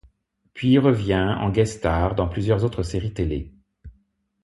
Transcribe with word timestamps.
Puis 0.55 0.79
revient 0.79 1.35
en 1.39 1.51
guest-star 1.51 2.15
dans 2.15 2.27
plusieurs 2.27 2.63
autres 2.65 2.81
séries 2.81 3.13
télé. 3.13 3.53